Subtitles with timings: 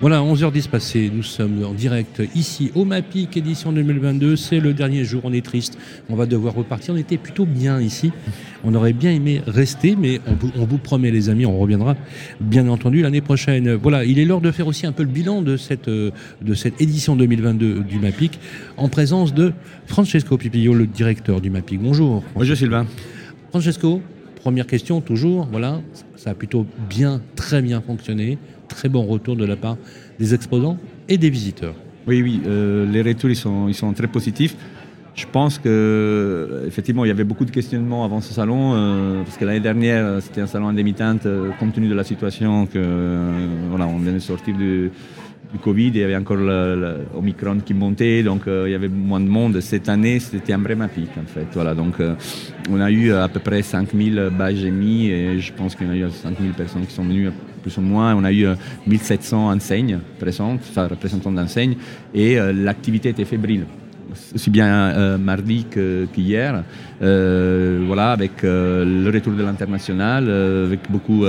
[0.00, 4.34] Voilà, 11h10 passées, nous sommes en direct ici au MAPIC, édition 2022.
[4.34, 6.94] C'est le dernier jour, on est triste, on va devoir repartir.
[6.94, 8.10] On était plutôt bien ici,
[8.64, 11.94] on aurait bien aimé rester, mais on vous, on vous promet les amis, on reviendra
[12.40, 13.74] bien entendu l'année prochaine.
[13.74, 16.10] Voilà, il est l'heure de faire aussi un peu le bilan de cette, euh,
[16.42, 18.40] de cette édition 2022 du MAPIC,
[18.76, 19.52] en présence de
[19.86, 21.80] Francesco Pipillo, le directeur du MAPIC.
[21.80, 22.24] Bonjour.
[22.34, 22.86] Bonjour Sylvain.
[23.50, 24.02] Francesco,
[24.34, 25.80] première question toujours, voilà,
[26.16, 28.38] ça a plutôt bien, très bien fonctionné
[28.74, 29.76] très bon retour de la part
[30.18, 30.78] des exposants
[31.08, 31.74] et des visiteurs.
[32.06, 34.56] Oui, oui, euh, les retours ils sont, ils sont très positifs.
[35.14, 39.36] Je pense que effectivement il y avait beaucoup de questionnements avant ce salon euh, parce
[39.36, 42.72] que l'année dernière c'était un salon en demi-teinte euh, compte tenu de la situation que
[42.76, 44.90] euh, voilà on vient de sortir du,
[45.54, 49.20] du Covid, il y avait encore l'Omicron qui montait, donc euh, il y avait moins
[49.20, 49.60] de monde.
[49.60, 51.46] Cette année, c'était un vrai MAPIC, en fait.
[51.52, 52.14] Voilà, donc euh,
[52.68, 56.06] on a eu à peu près 5000 badges émis et je pense qu'il y a
[56.06, 57.30] eu 5000 personnes qui sont venues
[57.62, 58.14] plus ou moins.
[58.16, 58.46] On a eu
[58.86, 61.76] 1700 enseignes présentes, enfin représentants d'enseignes,
[62.12, 63.64] et euh, l'activité était fébrile
[64.32, 65.66] aussi bien euh, mardi
[66.12, 66.62] qu'hier,
[67.02, 71.24] euh, voilà, avec le retour de l'international, avec beaucoup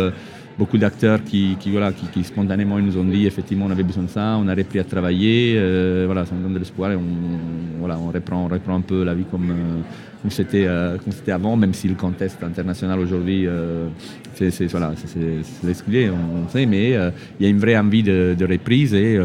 [0.58, 4.09] beaucoup d'acteurs qui, voilà, qui, qui, spontanément nous ont dit effectivement on avait besoin de
[4.09, 7.03] ça, on a repris à travailler, euh, voilà, ça nous donne de l'espoir et on,
[7.80, 9.81] voilà, on, reprend, on reprend un peu la vie comme, euh,
[10.22, 10.97] comme c'était euh,
[11.28, 13.88] avant, même si le contexte international aujourd'hui, euh,
[14.34, 16.92] c'est voilà, on, on, sait, mais
[17.40, 19.19] il y a une vraie envie de, reprise et,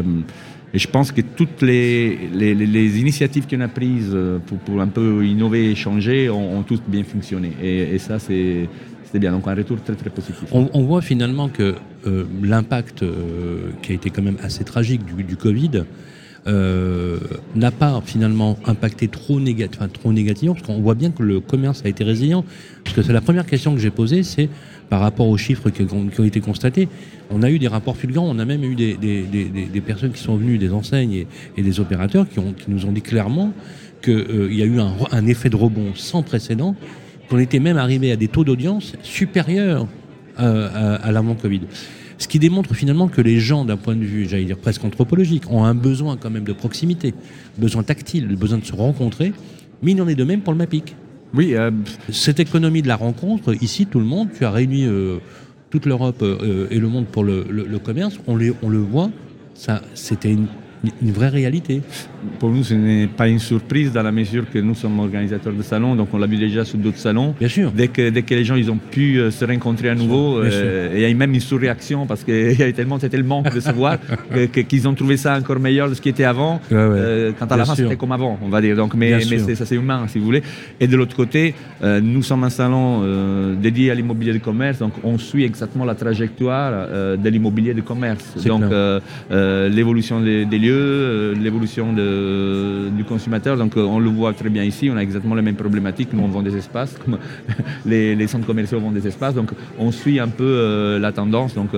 [0.73, 4.17] je pense que toutes les, les, les initiatives qu'on a prises
[4.65, 7.51] pour, un peu innover et changer ont, toutes bien fonctionné.
[7.61, 8.69] Et ça, c'est
[9.11, 9.33] c'était bien.
[9.33, 10.45] Donc un retour très très positif.
[10.53, 11.75] On, voit finalement que
[12.07, 15.83] euh, l'impact euh, qui a été quand même assez tragique du, Covid
[16.47, 17.19] euh,
[17.53, 21.41] n'a pas finalement impacté trop, négat enfin, trop négativement, parce qu'on voit bien que le
[21.41, 22.45] commerce a été résilient.
[22.85, 24.49] Parce que c'est la première question que j'ai posée, c'est
[24.89, 26.87] par rapport aux chiffres qui, ont été constatés.
[27.29, 30.57] On a eu des rapports fulgurants, on a même eu des, personnes qui sont venues,
[30.57, 31.25] des enseignes
[31.57, 32.39] et, des opérateurs qui,
[32.69, 33.51] nous ont dit clairement
[34.01, 36.75] qu'il y a eu un effet de rebond sans précédent
[37.31, 39.87] qu'on était même arrivé à des taux d'audience supérieurs
[40.37, 41.61] euh, à, à l'avant-Covid.
[42.17, 45.49] Ce qui démontre finalement que les gens, d'un point de vue, j'allais dire presque anthropologique,
[45.49, 47.13] ont un besoin quand même de proximité,
[47.57, 49.31] besoin tactile, besoin de se rencontrer,
[49.81, 50.93] mais il en est de même pour le MAPIC.
[51.33, 51.55] Oui.
[51.55, 51.71] Euh...
[52.11, 55.19] Cette économie de la rencontre, ici, tout le monde, tu as réuni euh,
[55.69, 58.79] toute l'Europe euh, et le monde pour le, le, le commerce, on, les, on le
[58.79, 59.09] voit,
[59.93, 60.47] c'était une
[61.01, 61.81] une vraie réalité.
[62.39, 65.61] Pour nous, ce n'est pas une surprise dans la mesure que nous sommes organisateurs de
[65.61, 67.35] salons, donc on l'a vu déjà sur d'autres salons.
[67.39, 67.71] Bien sûr.
[67.71, 70.91] Dès que, dès que les gens ils ont pu euh, se rencontrer à nouveau, euh,
[70.93, 73.53] il y a eu même une surréaction parce qu'il y avait tellement, c'était le manque
[73.53, 73.97] de se voir
[74.53, 76.61] qu'ils qu ont trouvé ça encore meilleur de ce qui était avant.
[76.71, 76.83] Ouais, ouais.
[76.83, 78.75] Euh, quand à la fin, c'était comme avant, on va dire.
[78.75, 80.43] Donc, mais mais ça, c'est humain, si vous voulez.
[80.79, 81.53] Et de l'autre côté,
[81.83, 82.81] euh, nous sommes un salon
[83.61, 88.35] dédié à l'immobilier de commerce, donc on suit exactement la trajectoire de l'immobilier de commerce.
[88.45, 88.63] Donc,
[89.29, 93.57] l'évolution des, des lieux euh, l'évolution du consommateur.
[93.57, 96.09] Donc euh, on le voit très bien ici, on a exactement les mêmes problématiques.
[96.13, 97.17] Nous on vend des espaces, comme
[97.85, 99.35] les, centres commerciaux vendent des espaces.
[99.35, 101.53] Donc on suit un peu euh, la tendance.
[101.53, 101.69] Donc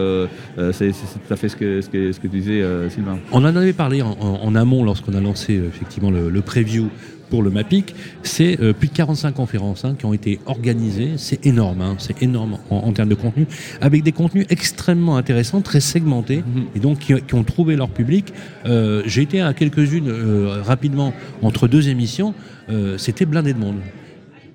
[0.71, 3.17] c'est tout à fait ce que, ce que, ce que tu disais, Sylvain.
[3.31, 6.89] On en avait parlé en amont lorsqu'on a lancé effectivement le, le preview
[7.33, 11.13] pour le MAPIC, c'est euh, plus de 45 conférences hein, qui ont été organisées.
[11.17, 13.47] C'est énorme, hein, c'est énorme en, en, termes de contenu,
[13.81, 16.75] avec des contenus extrêmement intéressants, très segmentés, -hmm.
[16.75, 18.25] et donc qui, qui, ont trouvé leur public.
[18.67, 21.11] Euh, J'ai été à quelques-unes euh, rapidement
[21.41, 22.35] entre deux émissions.
[22.97, 23.79] C'était blindé de monde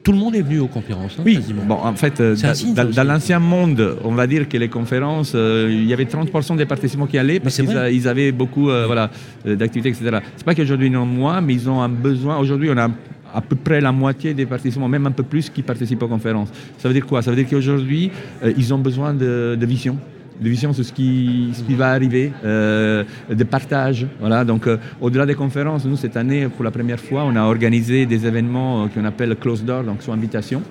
[0.03, 1.17] tout le monde est venu aux conférences.
[1.19, 1.65] Hein, oui, quasiment.
[1.65, 2.37] bon, en fait, euh,
[2.75, 6.57] dans, dans l'ancien monde, on va dire que les conférences, euh, il y avait 30%
[6.57, 9.11] des participants qui allaient parce qu'ils ils avaient beaucoup euh, voilà,
[9.45, 10.19] d'activités, etc.
[10.37, 12.39] C'est pas qu'aujourd'hui ont moins, mais ils ont un besoin.
[12.39, 12.89] Aujourd'hui, on a
[13.35, 16.49] à peu près la moitié des participants, même un peu plus, qui participent aux conférences.
[16.79, 17.21] Ça veut dire quoi?
[17.21, 18.11] Ça veut dire qu'aujourd'hui,
[18.57, 19.99] ils ont besoin de, de vision
[20.41, 24.06] de vision sur ce qui, ce qui va arriver, euh, de partage.
[24.20, 24.44] Voilà.
[24.44, 28.06] Donc, euh, au-delà des conférences, nous, cette année, pour la première fois, on a organisé
[28.06, 30.62] des événements euh, qu'on appelle closed door, donc sous invitation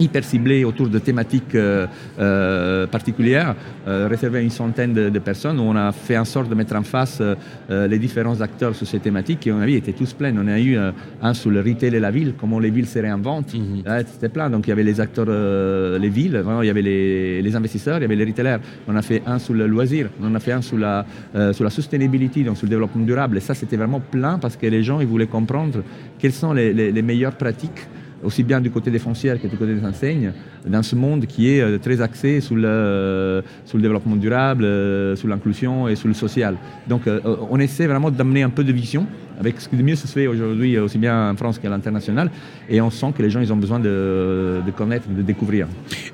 [0.00, 1.86] hyper ciblé autour de thématiques euh,
[2.18, 3.54] euh, particulières,
[3.86, 6.54] euh, réservé à une centaine de, de, personnes, où on a fait en sorte de
[6.54, 9.92] mettre en face euh, les différents acteurs sur ces thématiques qui, on a vu, étaient
[9.92, 10.34] tous pleins.
[10.36, 10.90] On a eu euh,
[11.22, 13.54] un sur le retail et la ville, comment les villes se réinventent.
[13.54, 14.04] Mm -hmm.
[14.06, 14.48] C'était plein.
[14.50, 17.54] Donc il y avait les acteurs, euh, les villes, vraiment, il y avait les, les,
[17.56, 18.60] investisseurs, il y avait les retailers.
[18.88, 20.94] On a fait un sur le loisir, on en a fait un sur la,
[21.56, 23.36] sur la sustainability, donc sur le développement durable.
[23.38, 25.78] Et ça, c'était vraiment plein parce que les gens, ils voulaient comprendre
[26.18, 27.82] quelles sont les, les, les meilleures pratiques
[28.22, 30.32] aussi bien du côté des foncières que du côté des enseignes,
[30.66, 35.16] dans ce monde qui est euh, très axé sur le, sur le développement durable, euh,
[35.16, 36.56] sur l'inclusion et sur le social.
[36.88, 37.20] Donc euh,
[37.50, 39.06] on essaie vraiment d'amener un peu de vision
[39.40, 42.30] avec ce qui de mieux se fait aujourd'hui, aussi bien en France qu'à l'international,
[42.68, 45.66] et on sent que les gens ils ont besoin de, de connaître, de découvrir.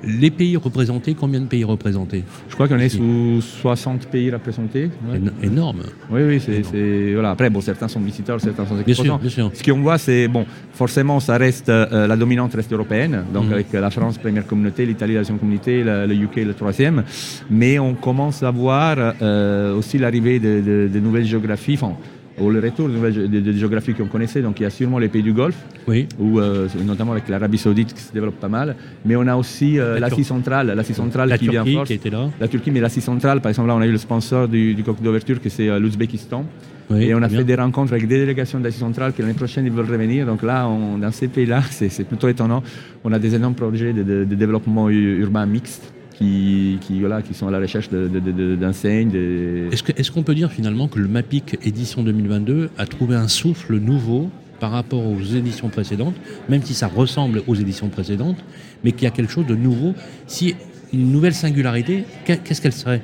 [0.04, 2.24] Les pays représentés, combien de pays représentés?
[2.48, 4.90] Je crois qu'on est sous 60 pays représentés.
[5.10, 5.20] Ouais.
[5.42, 5.82] Énorme.
[6.10, 7.12] Oui, oui, c'est...
[7.14, 7.30] Voilà.
[7.30, 9.18] Après, bon, certains sont visiteurs, certains sont exposants.
[9.18, 9.50] Bien sûr, bien sûr.
[9.54, 13.52] Ce qu'on voit, c'est, bon, forcément, ça reste, euh, la dominante reste européenne, donc mmh.
[13.52, 17.02] avec la France, première communauté, l'Italie, la deuxième communauté, le, le, UK, le troisième.
[17.50, 21.74] Mais on commence à voir euh, aussi l'arrivée de, de, de, nouvelles géographies.
[21.74, 21.96] Enfin,
[22.38, 24.42] ou le retour de nouvelles de, de géographies qu'on connaissait.
[24.42, 25.56] Donc il y a sûrement les pays du Golfe,
[25.88, 26.06] oui.
[26.18, 28.76] où, euh, notamment avec l'Arabie Saoudite qui se développe pas mal.
[29.04, 31.88] Mais on a aussi euh, l'Asie centrale, l'Asie centrale la qui Turquie, vient force.
[31.88, 32.28] qui était là.
[32.40, 34.82] La Turquie, mais l'Asie centrale, par exemple, là on a eu le sponsor du, du
[34.82, 36.44] cocktail d'ouverture, que c'est euh, l'Ouzbékistan.
[36.88, 37.38] Oui, et on a bien.
[37.38, 40.24] fait des rencontres avec des délégations d'Asie centrale qui l'année prochaine ils veulent revenir.
[40.24, 42.62] Donc là, on, dans ces pays-là, c'est plutôt étonnant.
[43.02, 47.34] On a des énormes projets de, de, de développement urbain mixte qui, qui, voilà, qui
[47.34, 49.10] sont à la recherche d'enseignes.
[49.10, 52.86] De, de, Est-ce qu'on est qu peut dire finalement que le MAPIC édition 2022 a
[52.86, 56.14] trouvé un souffle nouveau par rapport aux éditions précédentes,
[56.48, 58.42] même si ça ressemble aux éditions précédentes,
[58.82, 59.94] mais qu'il y a quelque chose de nouveau?
[60.26, 60.54] Si
[60.92, 63.02] une nouvelle singularité, qu'est-ce qu'elle serait?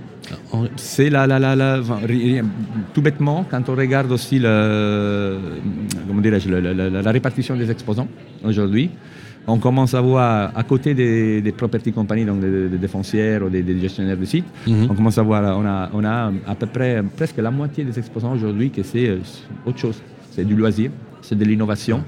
[0.77, 1.99] C'est la, la, la, la enfin,
[2.95, 5.39] tout bêtement, quand on regarde aussi le,
[6.09, 8.09] comment la, la, la répartition des exposants
[8.45, 8.89] aujourd'hui,
[9.47, 13.63] on commence à voir à côté des, des property companies, donc des, foncières ou des,
[13.63, 14.87] des, gestionnaires de sites, -hmm.
[14.91, 17.99] on commence à voir, on a, on a à peu près presque la moitié des
[17.99, 19.19] exposants aujourd'hui que c'est
[19.67, 19.99] autre chose.
[20.31, 20.91] C'est du loisir,
[21.21, 21.99] c'est de l'innovation,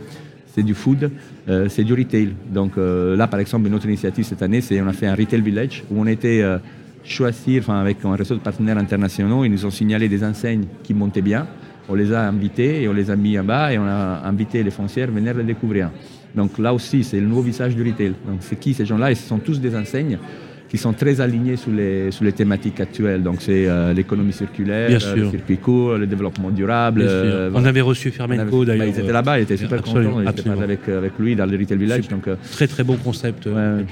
[0.55, 1.11] c'est du food,
[1.49, 2.35] euh, c'est du retail.
[2.53, 5.41] Donc euh, là, par exemple, notre initiative cette année, c'est on a fait un retail
[5.41, 6.59] village où on était euh,
[7.03, 10.95] choisir, enfin, avec un réseau de partenaires internationaux, ils nous ont signalé des enseignes qui
[10.95, 11.47] montaient bien.
[11.89, 14.63] On les a invités et on les a mis en bas et on a invité
[14.63, 15.91] les foncières à venir les découvrir.
[16.35, 18.15] Donc là aussi, c'est le nouveau visage du retail.
[18.27, 19.11] Donc c'est qui ces gens-là?
[19.11, 20.19] Et ce sont tous des enseignes
[20.67, 23.23] qui sont très alignés sur les, sur les thématiques actuelles.
[23.23, 27.03] Donc c'est euh, l'économie circulaire, euh, le circuit court, le développement durable.
[27.05, 28.87] Euh, On avait reçu Fermenco d'ailleurs.
[28.87, 30.21] Bah, ils étaient là-bas, ils étaient super contents.
[30.21, 32.09] Ils étaient avec, avec lui dans le retail village.
[32.09, 33.85] Donc, très très bon concept ouais.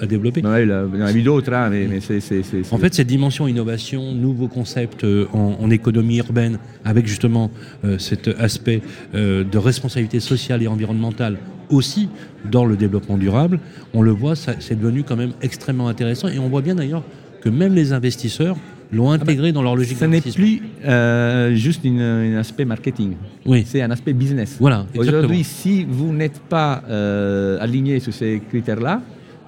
[0.00, 0.40] à développer.
[0.40, 2.42] Ouais, il, a, il en a mis d'autres, hein, mais, mais c'est...
[2.70, 5.04] En fait, cette dimension innovation, nouveau concept
[5.34, 7.50] en, en économie urbaine, avec justement
[7.98, 8.80] cet aspect
[9.12, 11.36] de responsabilité sociale et environnementale
[11.70, 12.08] aussi
[12.50, 13.60] dans le développement durable,
[13.94, 17.02] on le voit, c'est devenu quand même extrêmement intéressant et on voit bien d'ailleurs
[17.40, 18.56] que même les investisseurs
[18.92, 23.14] l'ont intégré ah ben, dans leur logique Ce n'est plus euh, juste un aspect marketing,
[23.46, 23.64] oui.
[23.66, 24.56] c'est un aspect business.
[24.58, 29.00] Voilà, Aujourd'hui, si vous n'êtes pas euh, aligné sur ces critères-là,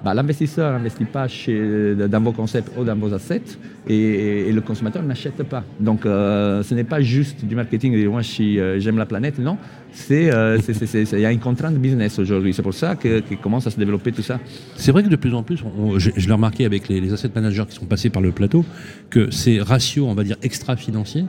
[0.03, 3.57] bah, l'investisseur n'investit pas dans vos concepts ou dans vos assets
[3.87, 5.63] et, le consommateur n'achète pas.
[5.79, 9.57] Donc euh, ce n'est pas juste du marketing, de moi j'aime la planète, non.
[9.91, 12.53] C'est il y a une contrainte business aujourd'hui.
[12.53, 14.39] C'est pour ça que, que, commence à se développer tout ça.
[14.75, 15.63] C'est vrai que de plus en plus,
[15.97, 18.65] je, l'ai remarqué avec les, les asset managers qui sont passés par le plateau,
[19.09, 21.25] que ces ratios, on va dire, extra-financiers,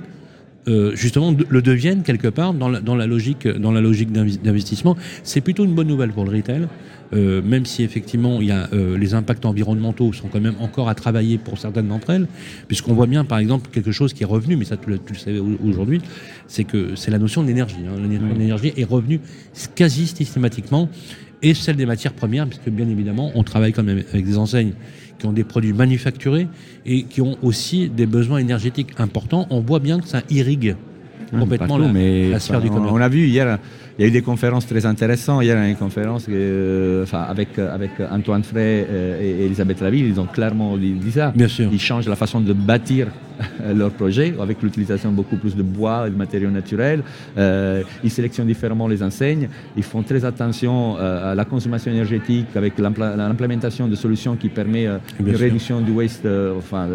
[0.67, 3.47] euh, justement le deviennent quelque part dans la logique
[4.13, 4.97] d'investissement.
[5.23, 6.69] C'est plutôt une bonne nouvelle pour le retail,
[7.15, 10.89] euh, même si effectivement il y a euh, les impacts environnementaux sont quand même encore
[10.89, 12.27] à travailler pour certaines d'entre elles,
[12.67, 15.13] puisqu'on voit bien par exemple quelque chose qui est revenu, mais ça tu le, tu
[15.13, 16.01] le savais aujourd'hui,
[16.47, 17.77] c'est que c'est la notion d'énergie.
[17.87, 18.01] Hein.
[18.01, 19.21] La notion d'énergie est revenue
[19.75, 20.89] quasi systématiquement
[21.43, 24.73] et celle des matières premières, puisque bien évidemment on travaille quand même avec des enseignes
[25.19, 26.49] qui ont des produits manufacturés
[26.85, 29.47] et qui ont aussi des besoins énergétiques importants.
[29.51, 30.77] On voit bien que ça irrigue
[31.31, 32.93] complètement Partout, la, mais la sphère du commerce.
[32.93, 33.59] On a vu hier,
[33.99, 35.43] il y a eu des conférences très intéressantes.
[35.45, 39.45] Hier, il y a eu une conférence euh, enfin, avec, avec Antoine Frey euh, et
[39.45, 40.07] Elisabeth Laville.
[40.07, 41.33] Ils ont clairement dit, dit ça.
[41.35, 41.69] Bien sûr.
[41.73, 43.09] Ils changent la façon de bâtir
[43.75, 47.03] leur projet avec l'utilisation beaucoup plus de bois et de matériaux naturels.
[47.37, 49.49] Euh, ils sélectionnent différemment les enseignes.
[49.77, 54.87] Ils font très attention euh, à la consommation énergétique avec l'implémentation de solutions qui permet
[54.87, 55.39] euh, une sûr.
[55.39, 56.27] réduction du waste
[56.57, 56.89] enfin,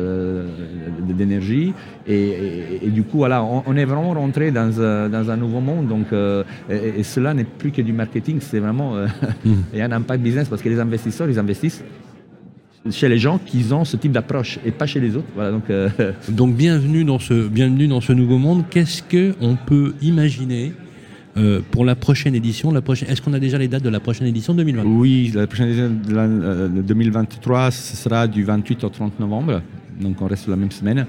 [1.02, 1.74] d'énergie.
[2.08, 5.60] Et, et, et, du coup, voilà, on, on est vraiment rentré dans, dans, un nouveau
[5.60, 5.88] monde.
[5.88, 8.96] Donc, et, et, cela n'est plus que du marketing, c'est vraiment
[9.46, 11.84] il y a un impact business parce que les investisseurs, ils investissent
[12.92, 15.28] chez les gens qui ont ce type d'approche et pas chez les autres.
[15.36, 15.90] Voilà, donc, euh...
[16.30, 18.64] donc bienvenue dans ce bienvenue dans ce nouveau monde.
[18.70, 20.74] Qu'est-ce que on peut imaginer
[21.38, 23.10] euh, pour la prochaine édition la prochaine...
[23.10, 25.92] Est-ce qu'on a déjà les dates de la prochaine édition 2023 Oui, la prochaine édition
[26.08, 29.62] de la, euh, 2023 ce sera du 28 au 30 novembre,
[30.00, 31.06] donc on reste sur la même semaine.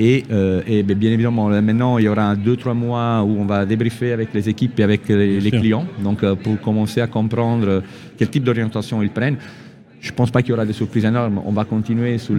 [0.00, 3.66] Et, euh, et bien évidemment, maintenant, il y aura deux, trois mois où on va
[3.66, 7.82] débriefer avec les équipes et avec les, les clients, donc euh, pour commencer à comprendre
[8.16, 9.38] quel type d'orientation ils prennent
[10.00, 11.40] je ne pense pas qu'il y aura des surprises énormes.
[11.44, 12.36] On va continuer sur,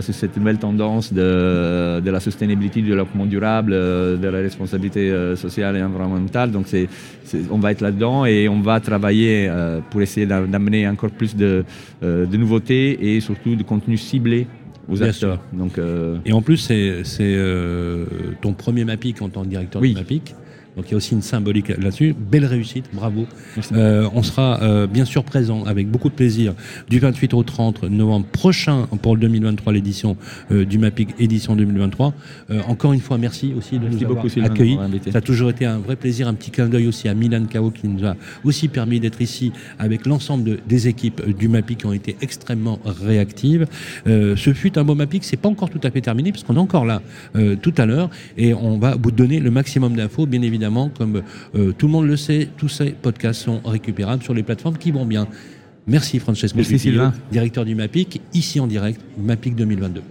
[0.00, 5.76] cette nouvelle tendance de, la sustainability, du développement durable, euh, de la responsabilité euh, sociale
[5.76, 6.50] et environnementale.
[6.50, 6.66] Donc
[7.50, 11.64] on va être là-dedans et on va travailler euh, pour essayer d'amener encore plus de,
[12.02, 14.46] nouveautés et surtout de contenu ciblé
[14.88, 15.40] aux acteurs.
[15.52, 15.78] Donc,
[16.24, 17.38] Et en plus, c'est
[18.40, 20.34] ton premier MAPIC en tant que directeur de MAPIC.
[20.76, 22.14] Donc il y a aussi une symbolique là-dessus.
[22.14, 23.26] Belle réussite, bravo.
[23.72, 26.52] Euh, on sera euh, bien sûr présent avec beaucoup de plaisir
[26.90, 30.18] du 28 au 30 novembre prochain pour le 2023, l'édition
[30.50, 32.12] euh, du MAPIC édition 2023.
[32.68, 34.78] encore une fois, merci aussi de nous avoir accueillis.
[35.10, 37.70] Ça a toujours été un vrai plaisir, un petit clin d'œil aussi à Milan Kao
[37.70, 38.14] qui nous a
[38.44, 43.66] aussi permis d'être ici avec l'ensemble des équipes du MAPIC qui ont été extrêmement réactives.
[44.04, 46.58] ce fut un beau MAPIC, c'est pas encore tout à fait terminé parce qu'on est
[46.58, 47.00] encore là
[47.62, 50.65] tout à l'heure et on va vous donner le maximum d'infos, bien évidemment
[50.96, 51.22] comme
[51.54, 54.90] euh, tout le monde le sait, tous ces podcasts sont récupérables sur les plateformes qui
[54.90, 55.26] vont bien.
[55.86, 56.92] Merci Francesco Merci
[57.30, 60.02] directeur du MAPIC, ici en direct, MAPIC 2022.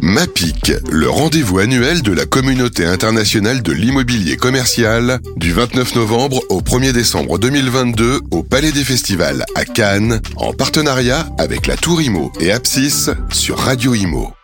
[0.00, 6.60] MAPIC, le rendez-vous annuel de la communauté internationale de l'immobilier commercial, du 29 novembre au
[6.60, 12.30] 1er décembre 2022 au Palais des Festivals à Cannes, en partenariat avec la Tour Imo
[12.38, 14.34] et Apsis sur Radio Imo.